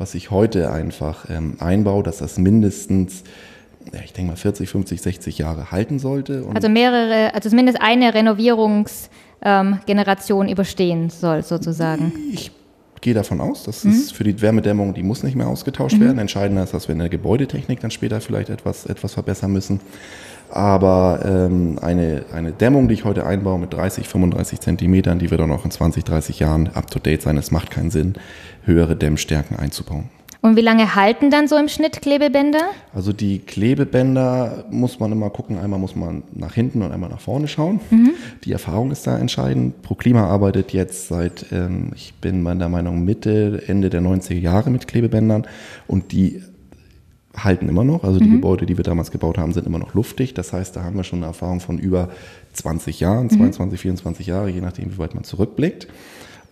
[0.00, 3.22] was ich heute einfach ähm, einbaue, dass das mindestens
[3.92, 6.44] ja, ich denke mal 40, 50, 60 Jahre halten sollte.
[6.54, 12.12] also mehrere, also zumindest eine Renovierungsgeneration ähm, überstehen soll sozusagen.
[12.32, 12.50] Ich
[13.00, 13.92] gehe davon aus, dass mhm.
[13.92, 16.04] es für die Wärmedämmung, die muss nicht mehr ausgetauscht mhm.
[16.04, 16.18] werden.
[16.18, 19.80] Entscheidender ist, dass wir in der Gebäudetechnik dann später vielleicht etwas, etwas verbessern müssen.
[20.50, 25.40] Aber ähm, eine, eine Dämmung, die ich heute einbaue mit 30, 35 Zentimetern, die wird
[25.40, 27.36] auch noch in 20, 30 Jahren up-to-date sein.
[27.36, 28.14] Es macht keinen Sinn,
[28.64, 30.10] höhere Dämmstärken einzubauen.
[30.42, 32.60] Und wie lange halten dann so im Schnitt Klebebänder?
[32.94, 35.58] Also die Klebebänder muss man immer gucken.
[35.58, 37.80] Einmal muss man nach hinten und einmal nach vorne schauen.
[37.90, 38.12] Mhm.
[38.44, 39.82] Die Erfahrung ist da entscheidend.
[39.82, 44.88] ProKlima arbeitet jetzt seit, ähm, ich bin meiner Meinung Mitte, Ende der 90er Jahre mit
[44.88, 45.46] Klebebändern
[45.86, 46.42] und die
[47.36, 48.04] halten immer noch.
[48.04, 48.36] Also die mhm.
[48.36, 50.36] Gebäude, die wir damals gebaut haben, sind immer noch luftdicht.
[50.36, 52.08] Das heißt, da haben wir schon eine Erfahrung von über
[52.54, 53.82] 20 Jahren, 22, mhm.
[53.82, 55.88] 24 Jahre, je nachdem, wie weit man zurückblickt.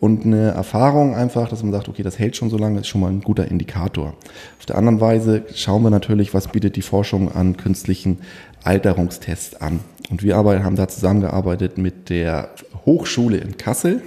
[0.01, 3.01] Und eine Erfahrung einfach, dass man sagt, okay, das hält schon so lange, ist schon
[3.01, 4.15] mal ein guter Indikator.
[4.59, 8.19] Auf der anderen Weise schauen wir natürlich, was bietet die Forschung an künstlichen
[8.63, 9.81] Alterungstests an.
[10.11, 12.51] Und wir haben da zusammengearbeitet mit der
[12.87, 14.03] Hochschule in Kassel.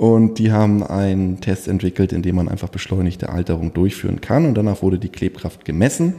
[0.00, 4.46] Und die haben einen Test entwickelt, in dem man einfach beschleunigte Alterung durchführen kann.
[4.46, 6.14] Und danach wurde die Klebkraft gemessen.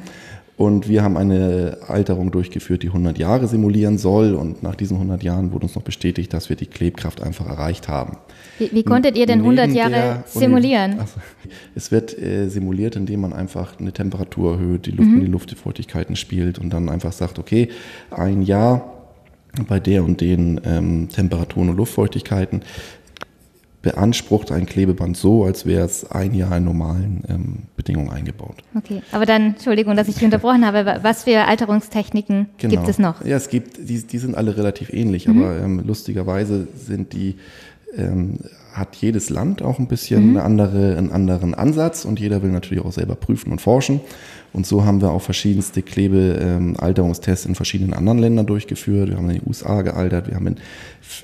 [0.56, 4.36] Und wir haben eine Alterung durchgeführt, die 100 Jahre simulieren soll.
[4.36, 7.88] Und nach diesen 100 Jahren wurde uns noch bestätigt, dass wir die Klebkraft einfach erreicht
[7.88, 8.17] haben.
[8.60, 11.00] Wie, wie konntet ihr denn 100 Jahre simulieren?
[11.00, 11.20] Also,
[11.74, 15.15] es wird äh, simuliert, indem man einfach eine Temperatur erhöht, die Luft mhm.
[15.15, 17.70] in die Luftfeuchtigkeiten spielt und dann einfach sagt, okay,
[18.12, 19.02] ein Jahr
[19.67, 22.62] bei der und den ähm, Temperaturen und Luftfeuchtigkeiten
[23.82, 28.58] beansprucht ein Klebeband so, als wäre es ein Jahr in normalen ähm, Bedingungen eingebaut.
[28.76, 32.76] Okay, aber dann, Entschuldigung, dass ich dich unterbrochen habe, was für Alterungstechniken genau.
[32.76, 33.26] gibt es noch?
[33.26, 35.44] Ja, es gibt, die, die sind alle relativ ähnlich, mhm.
[35.44, 37.38] aber ähm, lustigerweise sind die,
[37.98, 38.39] ähm,
[38.73, 40.38] hat jedes Land auch ein bisschen mhm.
[40.38, 43.99] eine andere, einen anderen Ansatz und jeder will natürlich auch selber prüfen und forschen.
[44.53, 49.10] Und so haben wir auch verschiedenste Klebealterungstests ähm, in verschiedenen anderen Ländern durchgeführt.
[49.10, 50.57] Wir haben in den USA gealtert, wir haben in,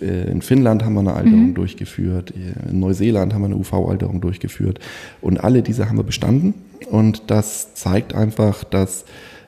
[0.01, 1.53] äh, in Finnland haben wir eine Alterung mhm.
[1.53, 2.33] durchgeführt,
[2.69, 4.79] in Neuseeland haben wir eine UV-Alterung durchgeführt.
[5.21, 6.53] Und alle diese haben wir bestanden.
[6.89, 9.03] Und das zeigt einfach, dass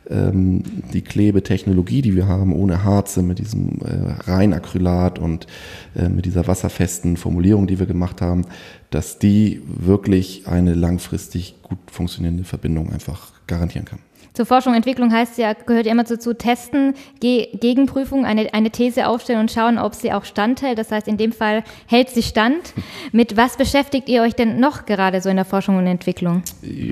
[0.09, 5.47] ähm, die Klebetechnologie, die wir haben, ohne Harze, mit diesem äh, Reinacrylat und
[5.95, 8.45] äh, mit dieser wasserfesten Formulierung, die wir gemacht haben,
[8.89, 13.99] dass die wirklich eine langfristig gut funktionierende Verbindung einfach garantieren kann.
[14.39, 18.53] Zur Forschung und Entwicklung heißt ja, gehört ja immer so zu testen, Ge Gegenprüfung, eine,
[18.53, 20.77] eine These aufstellen und schauen, ob sie auch standhält.
[20.77, 22.73] Das heißt, in dem Fall hält sie stand.
[23.11, 26.43] Mit was beschäftigt ihr euch denn noch gerade so in der Forschung und Entwicklung?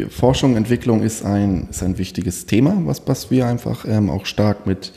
[0.10, 4.26] Forschung und Entwicklung ist ein, ist ein wichtiges Thema, was, was wir einfach ähm, auch
[4.26, 4.92] stark mit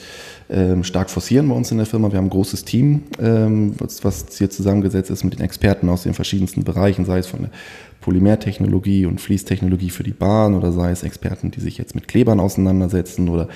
[0.51, 2.11] ähm, stark forcieren bei uns in der Firma.
[2.11, 6.15] Wir haben ein großes Team, ähm, was hier zusammengesetzt ist mit den Experten aus den
[6.15, 7.51] verschiedensten Bereichen, sei es von der
[8.01, 12.41] Polymertechnologie und Fließtechnologie für die Bahn oder sei es Experten, die sich jetzt mit Klebern
[12.41, 13.49] auseinandersetzen oder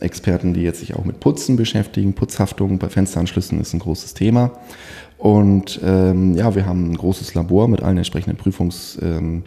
[0.00, 2.14] Experten, die jetzt sich auch mit Putzen beschäftigen.
[2.14, 4.52] Putzhaftung bei Fensteranschlüssen ist ein großes Thema.
[5.18, 9.44] Und ähm, ja, wir haben ein großes Labor mit allen entsprechenden Prüfungs, ähm,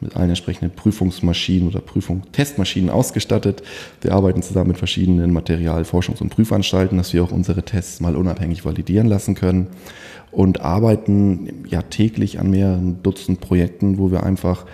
[0.00, 3.62] mit allen entsprechenden Prüfungsmaschinen oder Prüfung Testmaschinen ausgestattet.
[4.00, 8.16] Wir arbeiten zusammen mit verschiedenen Material-, Forschungs- und Prüfanstalten, dass wir auch unsere Tests mal
[8.16, 9.68] unabhängig validieren lassen können
[10.30, 14.66] und arbeiten ja täglich an mehreren Dutzend Projekten, wo wir einfach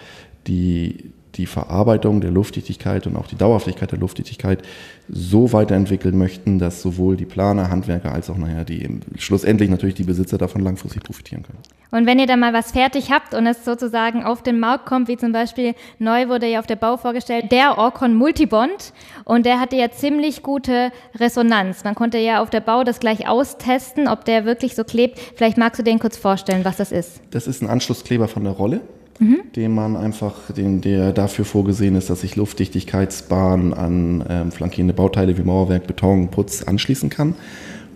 [0.47, 4.63] die, die Verarbeitung der Luftdichtigkeit und auch die Dauerhaftigkeit der Luftdichtigkeit
[5.09, 10.05] so weiterentwickeln möchten, dass sowohl die Planer, Handwerker als auch nachher die schlussendlich natürlich die
[10.05, 11.59] Besitzer davon langfristig profitieren können.
[11.93, 15.09] Und wenn ihr dann mal was fertig habt und es sozusagen auf den Markt kommt,
[15.09, 18.93] wie zum Beispiel neu wurde ja auf der Bau vorgestellt, der Orcon Multibond
[19.25, 21.83] und der hatte ja ziemlich gute Resonanz.
[21.83, 25.19] Man konnte ja auf der Bau das gleich austesten, ob der wirklich so klebt.
[25.35, 27.21] Vielleicht magst du den kurz vorstellen, was das ist.
[27.33, 28.81] Das ist ein Anschlusskleber von der Rolle
[29.21, 29.43] mhm.
[29.55, 35.39] den man einfach, den, der dafür vorgesehen ist, dass ich Luftdichtigkeitsbahnen an ähm, flankierende Bauteile
[35.39, 37.35] wie Mauerwerk, Beton, Putz anschließen kann.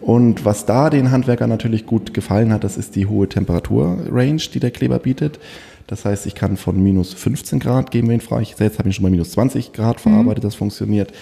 [0.01, 4.61] Und was da den Handwerkern natürlich gut gefallen hat, das ist die hohe Temperaturrange, die
[4.61, 5.41] der Kleber bietet.
[5.87, 8.43] Das heißt, ich kann von minus 15 Grad wir ihn frei.
[8.43, 10.49] Ich selbst habe ihn schon bei minus 20 Grad verarbeitet, mhm.
[10.49, 11.13] das funktioniert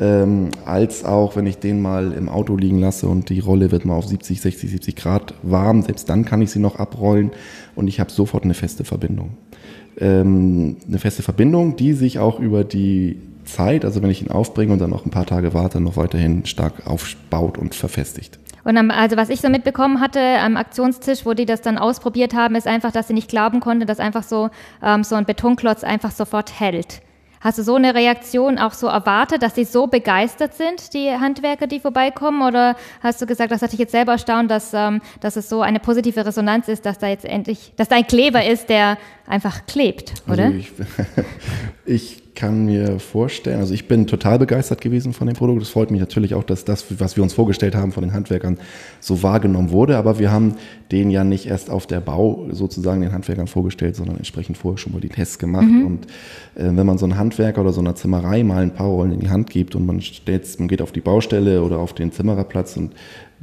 [0.00, 3.84] ähm, als auch wenn ich den mal im Auto liegen lasse und die Rolle wird
[3.84, 7.30] mal auf 70, 60, 70 Grad warm, selbst dann kann ich sie noch abrollen
[7.74, 9.30] und ich habe sofort eine feste Verbindung.
[9.98, 14.72] Ähm, eine feste Verbindung, die sich auch über die Zeit, also wenn ich ihn aufbringe
[14.72, 18.38] und dann noch ein paar Tage warte, noch weiterhin stark aufbaut und verfestigt.
[18.68, 22.54] Und also was ich so mitbekommen hatte am Aktionstisch, wo die das dann ausprobiert haben,
[22.54, 24.50] ist einfach, dass sie nicht glauben konnte, dass einfach so,
[24.82, 27.00] ähm, so ein Betonklotz einfach sofort hält.
[27.40, 31.66] Hast du so eine Reaktion auch so erwartet, dass sie so begeistert sind, die Handwerker,
[31.66, 32.42] die vorbeikommen?
[32.42, 35.62] Oder hast du gesagt, das hat dich jetzt selber erstaunt, dass, ähm, dass es so
[35.62, 39.64] eine positive Resonanz ist, dass da jetzt endlich, dass da ein Kleber ist, der einfach
[39.64, 40.44] klebt, oder?
[40.44, 40.72] Also ich,
[41.86, 45.60] ich kann mir vorstellen, also ich bin total begeistert gewesen von dem Produkt.
[45.60, 48.58] Es freut mich natürlich auch, dass das, was wir uns vorgestellt haben von den Handwerkern,
[49.00, 49.96] so wahrgenommen wurde.
[49.96, 50.54] Aber wir haben
[50.92, 54.92] den ja nicht erst auf der Bau sozusagen den Handwerkern vorgestellt, sondern entsprechend vorher schon
[54.92, 55.66] mal die Tests gemacht.
[55.66, 55.86] Mhm.
[55.86, 56.06] Und
[56.54, 59.18] äh, wenn man so einen Handwerker oder so einer Zimmerei mal ein paar Rollen in
[59.18, 62.76] die Hand gibt und man, stellt, man geht auf die Baustelle oder auf den Zimmererplatz
[62.76, 62.92] und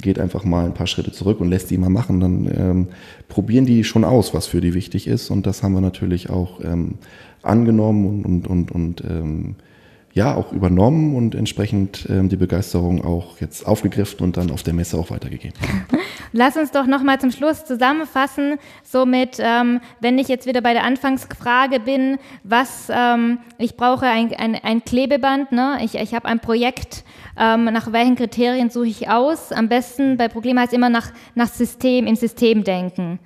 [0.00, 2.20] geht einfach mal ein paar Schritte zurück und lässt die mal machen.
[2.20, 2.88] Dann ähm,
[3.28, 5.30] probieren die schon aus, was für die wichtig ist.
[5.30, 6.94] Und das haben wir natürlich auch ähm,
[7.42, 9.56] angenommen und, und, und, und ähm,
[10.16, 14.72] ja auch übernommen und entsprechend ähm, die Begeisterung auch jetzt aufgegriffen und dann auf der
[14.72, 15.52] Messe auch weitergegeben.
[16.32, 20.84] Lass uns doch nochmal zum Schluss zusammenfassen, somit, ähm, wenn ich jetzt wieder bei der
[20.84, 25.80] Anfangsfrage bin, was, ähm, ich brauche ein, ein, ein Klebeband, ne?
[25.84, 27.04] ich, ich habe ein Projekt,
[27.38, 29.52] ähm, nach welchen Kriterien suche ich aus?
[29.52, 33.18] Am besten bei Problem heißt immer nach, nach System, in System denken.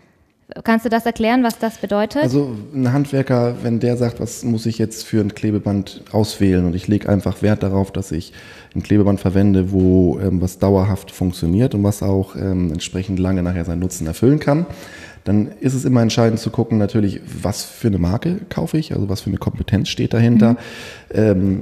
[0.65, 2.23] Kannst du das erklären, was das bedeutet?
[2.23, 6.75] Also ein Handwerker, wenn der sagt, was muss ich jetzt für ein Klebeband auswählen und
[6.75, 8.33] ich lege einfach Wert darauf, dass ich
[8.75, 13.65] ein Klebeband verwende, wo ähm, was dauerhaft funktioniert und was auch ähm, entsprechend lange nachher
[13.65, 14.67] seinen Nutzen erfüllen kann,
[15.25, 19.09] dann ist es immer entscheidend zu gucken, natürlich, was für eine Marke kaufe ich, also
[19.09, 20.53] was für eine Kompetenz steht dahinter.
[20.53, 20.57] Mhm.
[21.15, 21.61] Ähm,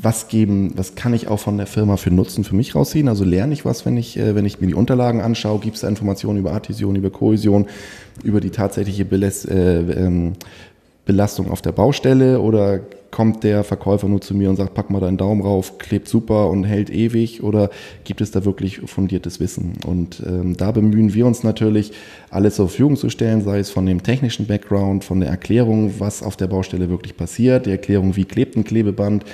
[0.00, 3.08] was geben, was kann ich auch von der Firma für Nutzen für mich rausziehen?
[3.08, 5.82] Also lerne ich was, wenn ich, äh, wenn ich mir die Unterlagen anschaue, gibt es
[5.82, 7.66] da Informationen über Adhäsion, über Kohäsion,
[8.22, 10.34] über die tatsächliche äh, ähm,
[11.06, 12.80] Belastung auf der Baustelle oder
[13.16, 16.50] kommt der Verkäufer nur zu mir und sagt, pack mal deinen Daumen rauf, klebt super
[16.50, 17.70] und hält ewig oder
[18.04, 19.78] gibt es da wirklich fundiertes Wissen?
[19.86, 21.92] Und ähm, da bemühen wir uns natürlich,
[22.28, 26.22] alles zur Verfügung zu stellen, sei es von dem technischen Background, von der Erklärung, was
[26.22, 29.24] auf der Baustelle wirklich passiert, die Erklärung, wie klebt ein Klebeband,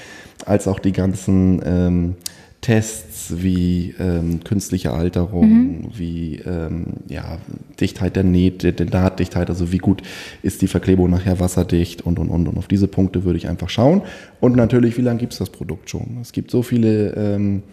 [0.46, 2.14] als auch die ganzen ähm,
[2.62, 5.88] Tests wie ähm, künstliche Alterung, mhm.
[5.94, 7.38] wie ähm, ja,
[7.80, 10.02] Dichtheit der Nähte, der Nahtdichtheit, also wie gut
[10.42, 12.46] ist die Verklebung nachher wasserdicht und und und.
[12.46, 14.02] Und auf diese Punkte würde ich einfach schauen.
[14.40, 16.18] Und natürlich, wie lange gibt es das Produkt schon?
[16.22, 17.64] Es gibt so viele ähm,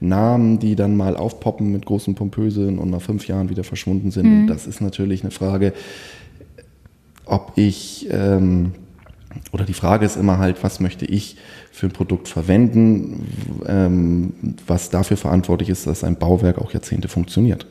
[0.00, 4.26] Namen, die dann mal aufpoppen mit großen Pompösen und nach fünf Jahren wieder verschwunden sind.
[4.26, 4.40] Mhm.
[4.40, 5.74] Und das ist natürlich eine Frage,
[7.26, 8.72] ob ich ähm,
[9.52, 11.36] oder die Frage ist immer halt, was möchte ich
[11.78, 13.28] für ein Produkt verwenden,
[13.66, 14.32] ähm,
[14.66, 17.66] was dafür verantwortlich ist, dass ein Bauwerk auch Jahrzehnte funktioniert.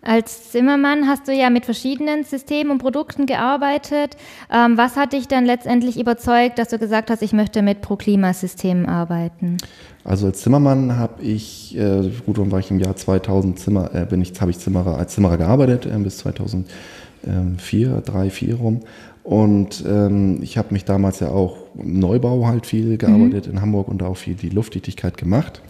[0.00, 4.16] Als Zimmermann hast du ja mit verschiedenen Systemen und Produkten gearbeitet.
[4.48, 8.86] Ähm, was hat dich dann letztendlich überzeugt, dass du gesagt hast, ich möchte mit ProKlima-Systemen
[8.86, 9.56] arbeiten?
[10.04, 14.06] Also als Zimmermann habe ich, äh, gut, dann war ich im Jahr 2000 Zimmer, äh,
[14.06, 18.82] bin ich, habe ich Zimmerer, als Zimmerer gearbeitet äh, bis 2004, 3, 4 rum
[19.28, 23.52] und ähm, ich habe mich damals ja auch im Neubau halt viel gearbeitet mhm.
[23.52, 25.60] in Hamburg und auch viel die Luftdichtigkeit gemacht.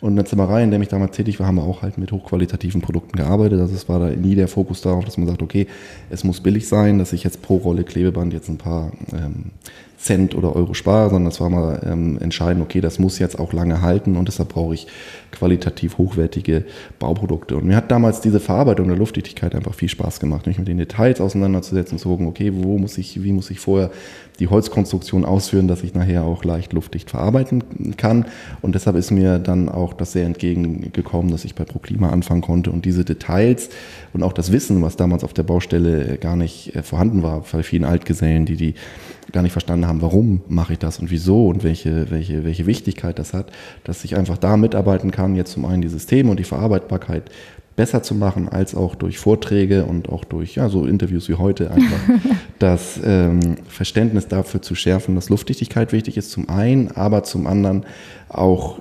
[0.00, 2.12] Und in der Zimmerei, in der ich damals tätig war, haben wir auch halt mit
[2.12, 3.58] hochqualitativen Produkten gearbeitet.
[3.58, 5.66] Also es war da nie der Fokus darauf, dass man sagt, okay,
[6.08, 9.46] es muss billig sein, dass ich jetzt pro Rolle Klebeband jetzt ein paar ähm,
[10.00, 13.52] Cent oder Euro spare, sondern es war mal ähm, entscheidend, okay, das muss jetzt auch
[13.52, 14.86] lange halten und deshalb brauche ich
[15.30, 16.64] qualitativ hochwertige
[16.98, 17.56] Bauprodukte.
[17.56, 20.78] Und mir hat damals diese Verarbeitung der Luftdichtigkeit einfach viel Spaß gemacht, mich mit den
[20.78, 23.90] Details auseinanderzusetzen zu gucken, okay, wo muss ich, wie muss ich vorher
[24.38, 27.62] die Holzkonstruktion ausführen, dass ich nachher auch leicht luftdicht verarbeiten
[27.98, 28.24] kann.
[28.62, 32.70] Und deshalb ist mir dann auch das sehr entgegengekommen, dass ich bei ProKlima anfangen konnte
[32.70, 33.68] und diese Details
[34.14, 37.62] und auch das Wissen, was damals auf der Baustelle gar nicht äh, vorhanden war, bei
[37.62, 38.74] vielen Altgesellen, die die
[39.32, 43.18] gar nicht verstanden haben, warum mache ich das und wieso und welche, welche, welche Wichtigkeit
[43.18, 43.52] das hat,
[43.84, 47.30] dass ich einfach da mitarbeiten kann, jetzt zum einen die Systeme und die Verarbeitbarkeit
[47.76, 51.70] besser zu machen, als auch durch Vorträge und auch durch ja, so Interviews wie heute
[51.70, 52.00] einfach
[52.58, 57.86] das ähm, Verständnis dafür zu schärfen, dass Luftdichtigkeit wichtig ist, zum einen, aber zum anderen
[58.28, 58.78] auch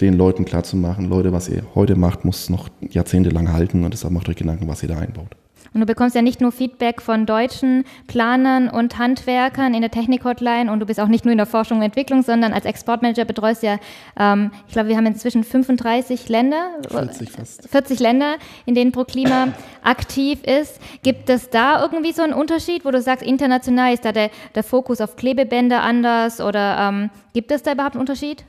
[0.00, 4.28] den Leuten klarzumachen, Leute, was ihr heute macht, muss noch jahrzehntelang halten und deshalb macht
[4.28, 5.36] euch Gedanken, was ihr da einbaut.
[5.74, 10.70] Und du bekommst ja nicht nur Feedback von deutschen Planern und Handwerkern in der Technik-Hotline
[10.70, 13.62] und du bist auch nicht nur in der Forschung und Entwicklung, sondern als Exportmanager betreust
[13.62, 13.78] ja,
[14.18, 17.68] ähm, ich glaube, wir haben inzwischen 35 Länder, 40 fast.
[17.68, 19.48] 40 Länder, in denen ProKlima
[19.82, 20.80] aktiv ist.
[21.02, 24.62] Gibt es da irgendwie so einen Unterschied, wo du sagst, international ist da der, der
[24.62, 28.44] Fokus auf Klebebänder anders oder ähm, gibt es da überhaupt einen Unterschied?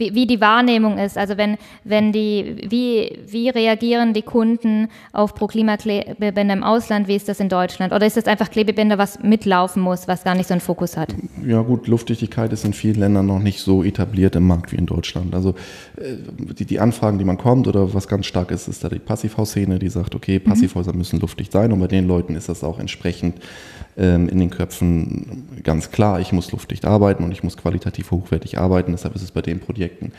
[0.00, 1.16] Wie, wie die Wahrnehmung ist.
[1.16, 7.28] Also wenn, wenn die, wie, wie reagieren die Kunden auf Pro-Klima-Klebebänder im Ausland, wie ist
[7.28, 7.92] das in Deutschland?
[7.92, 11.14] Oder ist das einfach Klebebänder, was mitlaufen muss, was gar nicht so einen Fokus hat?
[11.46, 14.86] Ja gut, Luftdichtigkeit ist in vielen Ländern noch nicht so etabliert im Markt wie in
[14.86, 15.34] Deutschland.
[15.34, 15.50] Also
[15.96, 16.16] äh,
[16.58, 19.78] die, die Anfragen, die man kommt oder was ganz stark ist, ist da die Passivhausszene,
[19.78, 20.48] die sagt, okay, mhm.
[20.48, 20.98] Passivhäuser mhm.
[20.98, 23.36] müssen luftdicht sein und bei den Leuten ist das auch entsprechend
[24.00, 28.92] in den Köpfen ganz klar, ich muss luftdicht arbeiten und ich muss qualitativ hochwertig arbeiten.
[28.92, 30.12] Deshalb ist es bei den Projekten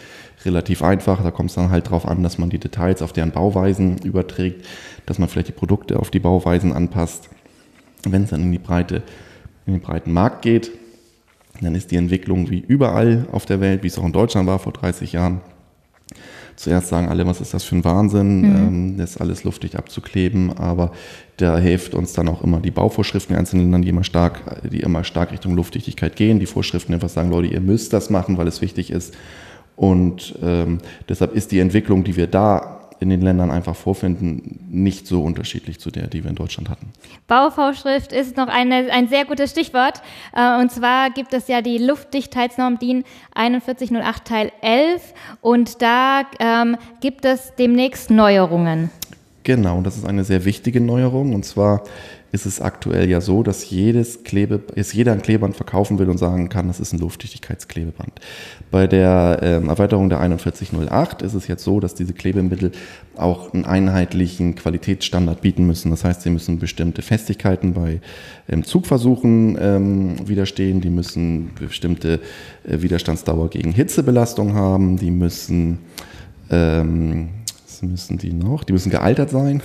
[0.46, 1.24] relativ einfach.
[1.24, 4.68] Da kommt es dann halt darauf an, dass man die Details auf deren Bauweisen überträgt,
[5.08, 7.30] dass man vielleicht die Produkte auf die Bauweisen anpasst.
[8.04, 9.02] Wenn es dann in die Breite,
[9.66, 10.72] in den breiten Markt geht,
[11.60, 14.60] dann ist die Entwicklung wie überall auf der Welt, wie es auch in Deutschland war
[14.60, 15.42] vor 30 Jahren,
[16.56, 18.56] Zuerst sagen alle, was ist das für ein Wahnsinn, mhm.
[18.56, 20.92] ähm, das alles luftig abzukleben, aber
[21.38, 24.82] da hilft uns dann auch immer die Bauvorschriften in einzelnen Ländern, die immer stark, die
[24.82, 26.40] immer stark Richtung Luftdichtigkeit gehen.
[26.40, 29.16] Die Vorschriften einfach sagen, Leute, ihr müsst das machen, weil es wichtig ist.
[29.76, 35.08] Und ähm, deshalb ist die Entwicklung, die wir da in den Ländern einfach vorfinden, nicht
[35.08, 36.94] so unterschiedlich zu der, die wir in Deutschland hatten.
[37.28, 40.04] Bauvorschrift ist noch eine, ein sehr gutes Stichwort.
[40.36, 43.04] Äh, und zwar gibt es ja die Luftdichtheitsnorm DIN
[43.36, 48.92] 4108 Teil 11 und da ähm, gibt es demnächst Neuerungen.
[49.44, 51.84] Genau, das ist eine sehr wichtige Neuerung und zwar
[52.32, 56.18] ist es aktuell ja so, dass jedes Klebe, jetzt jeder ein Klebeband verkaufen will und
[56.18, 58.14] sagen kann, das ist ein Luftdichtigkeitsklebeband.
[58.72, 62.72] Bei der ähm, Erweiterung der 4108 ist es jetzt so, dass diese Klebemittel
[63.18, 65.92] auch einen einheitlichen Qualitätsstandard bieten müssen.
[65.92, 68.00] Das heißt, sie müssen bestimmte Festigkeiten bei
[68.48, 72.22] ähm, Zugversuchen ähm, widerstehen, die müssen bestimmte
[72.64, 75.80] äh, Widerstandsdauer gegen Hitzebelastung haben, die müssen
[76.50, 77.30] ähm,
[77.82, 78.64] müssen die noch?
[78.64, 79.62] Die müssen gealtert sein.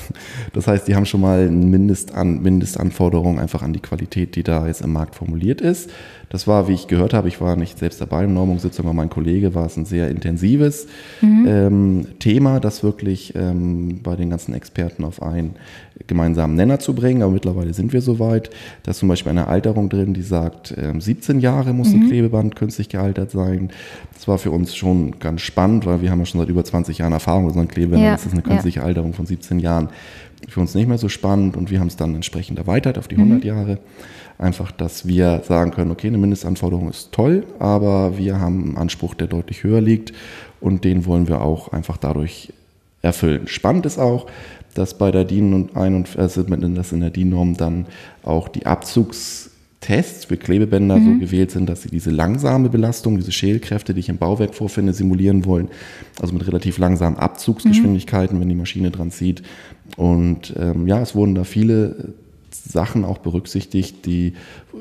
[0.53, 4.67] Das heißt, die haben schon mal eine Mindestan Mindestanforderung einfach an die Qualität, die da
[4.67, 5.91] jetzt im Markt formuliert ist.
[6.29, 9.11] Das war, wie ich gehört habe, ich war nicht selbst dabei in Normungssitzung, aber mein
[9.11, 10.87] Kollege war es ein sehr intensives
[11.21, 11.47] mhm.
[11.47, 15.55] ähm, Thema, das wirklich ähm, bei den ganzen Experten auf einen
[16.07, 17.23] gemeinsamen Nenner zu bringen.
[17.23, 18.51] Aber mittlerweile sind wir soweit.
[18.83, 22.03] Da ist zum Beispiel eine Alterung drin, die sagt, ähm, 17 Jahre muss mhm.
[22.03, 23.71] ein Klebeband künstlich gealtert sein.
[24.15, 26.99] Das war für uns schon ganz spannend, weil wir haben ja schon seit über 20
[26.99, 28.09] Jahren Erfahrung mit unseren Klebebändern.
[28.09, 28.13] Ja.
[28.13, 28.87] Das ist eine künstliche ja.
[28.87, 29.89] Alterung von 17 Jahren.
[30.49, 33.17] Für uns nicht mehr so spannend und wir haben es dann entsprechend erweitert auf die
[33.17, 33.47] 100 mhm.
[33.47, 33.79] Jahre.
[34.39, 39.15] Einfach, dass wir sagen können, okay, eine Mindestanforderung ist toll, aber wir haben einen Anspruch,
[39.15, 40.13] der deutlich höher liegt
[40.61, 42.53] und den wollen wir auch einfach dadurch
[43.03, 43.49] erfüllen.
[43.49, 44.27] Spannend ist auch,
[44.75, 47.87] dass bei der DIN und ein und also dass in der DIN-Norm dann
[48.23, 48.67] auch die
[49.87, 51.15] Abzugstests für Klebebänder mhm.
[51.15, 54.93] so gewählt sind, dass sie diese langsame Belastung, diese Schälkräfte, die ich im Bauwerk vorfinde,
[54.93, 55.69] simulieren wollen.
[56.21, 58.41] Also mit relativ langsamen Abzugsgeschwindigkeiten, mhm.
[58.43, 59.43] wenn die Maschine dran zieht.
[59.97, 62.15] Und ähm, ja, es wurden da viele
[62.65, 64.35] Sachen auch berücksichtigt, die,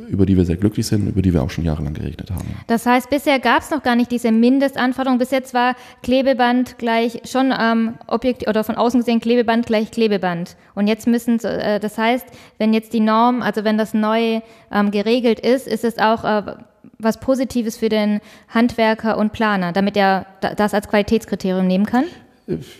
[0.10, 2.48] über die wir sehr glücklich sind, über die wir auch schon jahrelang geregnet haben.
[2.68, 5.18] Das heißt, bisher gab es noch gar nicht diese Mindestanforderung.
[5.18, 10.56] Bis jetzt war Klebeband gleich schon ähm, Objekt oder von außen gesehen Klebeband gleich Klebeband.
[10.74, 12.26] Und jetzt müssen, äh, das heißt,
[12.58, 16.56] wenn jetzt die Norm, also wenn das neu ähm, geregelt ist, ist es auch äh,
[16.98, 20.26] was Positives für den Handwerker und Planer, damit er
[20.58, 22.06] das als Qualitätskriterium nehmen kann?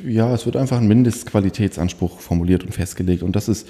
[0.06, 3.24] Ja, es wird einfach ein Mindestqualitätsanspruch formuliert und festgelegt.
[3.24, 3.68] Und das ist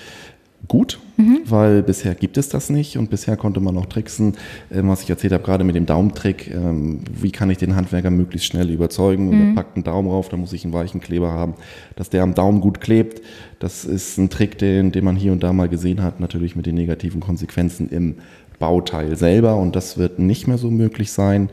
[0.68, 1.42] gut, mhm.
[1.46, 4.34] weil bisher gibt es das nicht und bisher konnte man auch tricksen,
[4.70, 8.10] äh, was ich erzählt habe, gerade mit dem Daumentrick, ähm, wie kann ich den Handwerker
[8.10, 9.50] möglichst schnell überzeugen und mhm.
[9.50, 11.54] er packt einen Daumen rauf, da muss ich einen weichen Kleber haben,
[11.96, 13.22] dass der am Daumen gut klebt.
[13.60, 16.66] Das ist ein Trick, den, den man hier und da mal gesehen hat, natürlich mit
[16.66, 18.16] den negativen Konsequenzen im
[18.60, 21.50] Bauteil selber und das wird nicht mehr so möglich sein.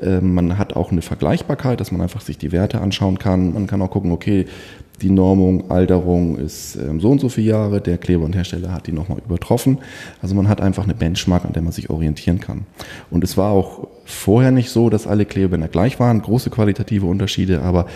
[0.00, 3.54] Ähm, man hat auch eine Vergleichbarkeit, dass man einfach sich die Werte anschauen kann.
[3.54, 4.46] Man kann auch gucken, okay,
[5.02, 8.86] die Normung, Alterung ist ähm, so und so viele Jahre, der Kleber und Hersteller hat
[8.86, 9.78] die nochmal übertroffen.
[10.22, 12.66] Also man hat einfach eine Benchmark, an der man sich orientieren kann.
[13.10, 17.62] Und es war auch vorher nicht so, dass alle Klebebänder gleich waren, große qualitative Unterschiede,
[17.62, 17.86] aber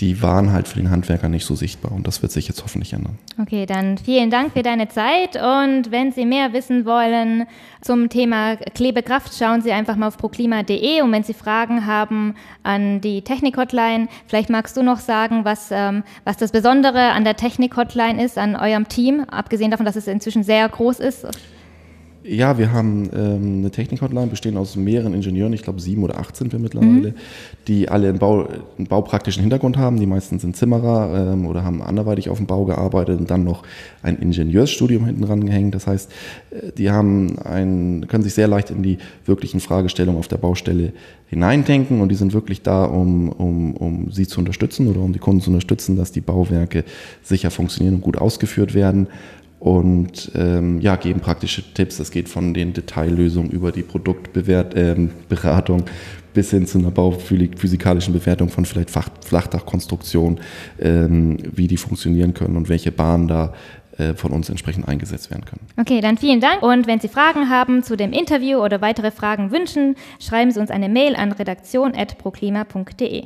[0.00, 2.94] die waren halt für den Handwerker nicht so sichtbar und das wird sich jetzt hoffentlich
[2.94, 3.18] ändern.
[3.40, 7.46] Okay, dann vielen Dank für deine Zeit und wenn Sie mehr wissen wollen
[7.82, 13.02] zum Thema Klebekraft, schauen Sie einfach mal auf proklima.de und wenn Sie Fragen haben an
[13.02, 18.24] die Technik-Hotline, vielleicht magst du noch sagen, was, ähm, was das Besondere an der Technik-Hotline
[18.24, 21.26] ist, an eurem Team, abgesehen davon, dass es inzwischen sehr groß ist.
[22.22, 26.36] Ja, wir haben ähm, eine Technik-Hotline, bestehend aus mehreren Ingenieuren, ich glaube sieben oder acht
[26.36, 27.14] sind wir mittlerweile, mhm.
[27.66, 29.98] die alle einen, Bau, einen baupraktischen Hintergrund haben.
[29.98, 33.62] Die meisten sind Zimmerer ähm, oder haben anderweitig auf dem Bau gearbeitet und dann noch
[34.02, 35.74] ein Ingenieursstudium hinten dran gehängt.
[35.74, 36.12] Das heißt,
[36.50, 40.92] äh, die haben ein, können sich sehr leicht in die wirklichen Fragestellungen auf der Baustelle
[41.28, 45.20] hineindenken und die sind wirklich da, um, um, um sie zu unterstützen oder um die
[45.20, 46.84] Kunden zu unterstützen, dass die Bauwerke
[47.22, 49.06] sicher funktionieren und gut ausgeführt werden
[49.60, 51.98] und ähm, ja, geben praktische Tipps.
[51.98, 55.84] Das geht von den Detaillösungen über die Produktberatung ähm,
[56.32, 60.40] bis hin zu einer bauphysikalischen Bewertung von vielleicht Flachdachkonstruktionen,
[60.80, 63.52] ähm, wie die funktionieren können und welche Bahnen da
[63.98, 65.66] äh, von uns entsprechend eingesetzt werden können.
[65.76, 66.62] Okay, dann vielen Dank.
[66.62, 70.70] Und wenn Sie Fragen haben zu dem Interview oder weitere Fragen wünschen, schreiben Sie uns
[70.70, 73.24] eine Mail an redaktion.proklima.de.